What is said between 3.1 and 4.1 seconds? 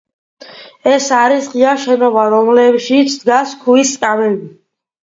დგას ქვის